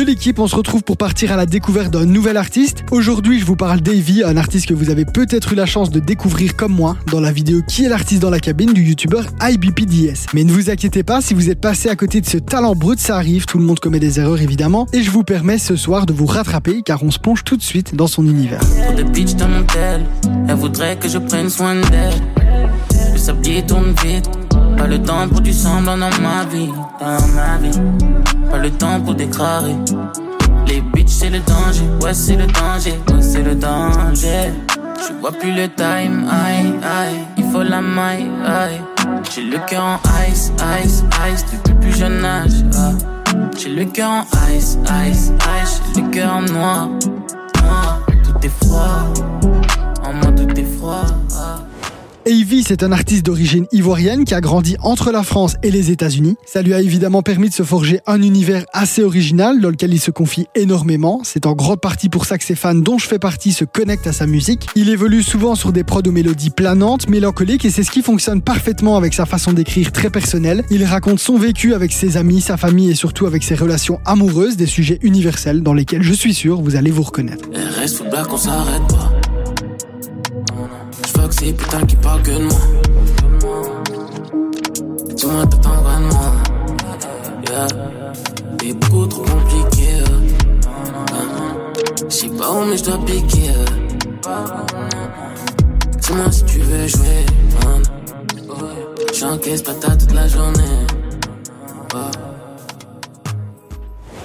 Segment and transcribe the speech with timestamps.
[0.00, 2.84] Yo l'équipe, on se retrouve pour partir à la découverte d'un nouvel artiste.
[2.90, 6.00] Aujourd'hui, je vous parle d'Avy, un artiste que vous avez peut-être eu la chance de
[6.00, 10.28] découvrir comme moi dans la vidéo Qui est l'artiste dans la cabine du youtubeur IBPDS.
[10.32, 12.98] Mais ne vous inquiétez pas, si vous êtes passé à côté de ce talent brut,
[12.98, 16.06] ça arrive, tout le monde commet des erreurs évidemment, et je vous permets ce soir
[16.06, 18.60] de vous rattraper car on se plonge tout de suite dans son univers.
[23.66, 24.30] tourne vite,
[24.78, 28.19] pas le temps pour du dans ma vie.
[28.50, 29.76] Pas le temps pour déclarer.
[30.66, 31.84] Les bitches, c'est le danger.
[32.02, 32.98] Ouais, c'est le danger.
[33.12, 34.52] Ouais, c'est le danger.
[34.66, 36.28] Je vois plus le time.
[36.28, 37.24] Aïe, aïe.
[37.38, 38.26] Il faut la maille.
[38.44, 38.80] Aïe.
[39.32, 40.52] J'ai le cœur en ice,
[40.82, 41.44] ice, ice.
[41.52, 42.64] Depuis plus jeune âge.
[42.74, 42.92] Ah.
[43.56, 44.78] J'ai le cœur en ice,
[45.08, 45.82] ice, ice.
[45.94, 46.88] J'ai le cœur en noir.
[47.62, 48.00] noir.
[48.24, 49.04] Tout est froid.
[50.04, 51.04] En moi, tout est froid.
[52.30, 56.36] Avy, c'est un artiste d'origine ivoirienne qui a grandi entre la France et les États-Unis.
[56.46, 59.98] Ça lui a évidemment permis de se forger un univers assez original dans lequel il
[59.98, 61.22] se confie énormément.
[61.24, 64.06] C'est en grande partie pour ça que ses fans, dont je fais partie, se connectent
[64.06, 64.68] à sa musique.
[64.76, 68.42] Il évolue souvent sur des prods aux mélodies planantes, mélancoliques et c'est ce qui fonctionne
[68.42, 70.62] parfaitement avec sa façon d'écrire très personnelle.
[70.70, 74.56] Il raconte son vécu avec ses amis, sa famille et surtout avec ses relations amoureuses,
[74.56, 77.48] des sujets universels dans lesquels je suis sûr vous allez vous reconnaître.
[77.50, 79.19] S'arrête pas
[81.40, 82.58] que c'est putain qui parle que de moi.
[85.14, 86.32] Dis-moi t'attends moi.
[87.48, 87.66] Yeah.
[88.58, 90.04] T'es beaucoup trop compliqué.
[92.08, 93.52] Je sais pas où mais je dois piquer.
[96.00, 97.26] Dis-moi si tu veux jouer.
[99.18, 100.99] J'encaisse ta toute la journée.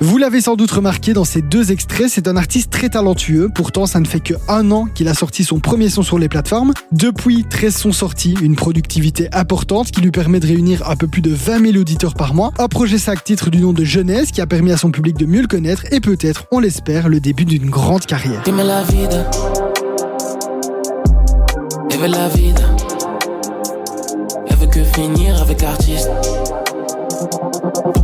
[0.00, 3.48] Vous l'avez sans doute remarqué dans ces deux extraits, c'est un artiste très talentueux.
[3.52, 6.28] Pourtant, ça ne fait que un an qu'il a sorti son premier son sur les
[6.28, 6.72] plateformes.
[6.92, 11.20] Depuis, 13 sons sortis, une productivité importante qui lui permet de réunir un peu plus
[11.20, 12.52] de 20 000 auditeurs par mois.
[12.60, 15.26] Un projet sac titre du nom de Jeunesse qui a permis à son public de
[15.26, 18.44] mieux le connaître et peut-être, on l'espère, le début d'une grande carrière.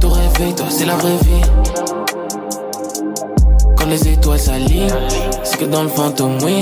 [0.00, 1.42] Ton réveil, toi, c'est la vraie vie
[3.94, 4.88] les étoiles s'alignent,
[5.44, 6.60] c'est que dans le fantôme, oui.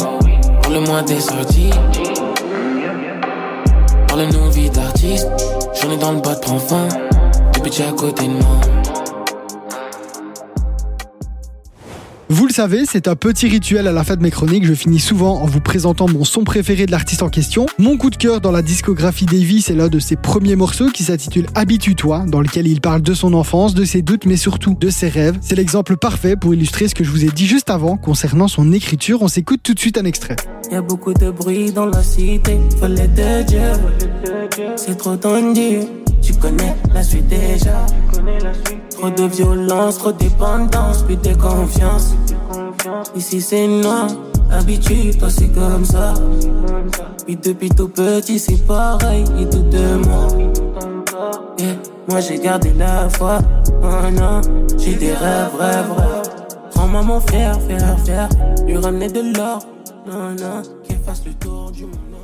[0.62, 1.70] Parle-moi des sorties.
[4.08, 5.28] Parle-nous vie d'artiste.
[5.80, 6.88] J'en ai dans le bas de prends fin.
[7.54, 9.01] Depuis à côté de moi.
[12.32, 14.64] Vous le savez, c'est un petit rituel à la fin de mes chroniques.
[14.64, 17.66] Je finis souvent en vous présentant mon son préféré de l'artiste en question.
[17.78, 21.02] Mon coup de cœur dans la discographie d'Evie, c'est l'un de ses premiers morceaux qui
[21.02, 24.88] s'intitule Habitue-toi, dans lequel il parle de son enfance, de ses doutes, mais surtout de
[24.88, 25.36] ses rêves.
[25.42, 28.72] C'est l'exemple parfait pour illustrer ce que je vous ai dit juste avant concernant son
[28.72, 29.20] écriture.
[29.20, 30.36] On s'écoute tout de suite un extrait.
[30.70, 32.58] Y a beaucoup de bruit dans la cité,
[34.76, 36.01] c'est trop tendu.
[36.42, 37.86] Connais la suite déjà.
[38.90, 42.14] Trop de violence, trop de dépendance, plus de confiance.
[43.14, 44.08] Ici c'est noir,
[44.50, 46.14] habitude, c'est comme ça.
[47.24, 50.26] Puis depuis tout petit c'est pareil, et tout de moi.
[52.08, 53.38] Moi j'ai gardé la foi,
[53.80, 54.40] oh non,
[54.78, 56.30] j'ai des rêves, rêves, rêves.
[56.74, 58.28] Rends-moi mon fier, fier, fier,
[58.66, 59.60] lui ramener de l'or,
[60.10, 62.21] non, non, qu'il fasse le tour du monde.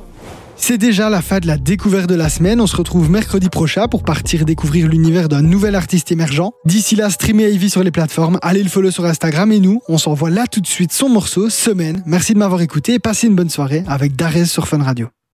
[0.69, 2.61] C'est déjà la fin de la découverte de la semaine.
[2.61, 6.51] On se retrouve mercredi prochain pour partir découvrir l'univers d'un nouvel artiste émergent.
[6.63, 9.97] D'ici là, streamez Ivy sur les plateformes, allez le follow sur Instagram et nous, on
[9.97, 12.03] s'envoie là tout de suite son morceau, Semaine.
[12.05, 15.07] Merci de m'avoir écouté et passez une bonne soirée avec Darès sur Fun Radio.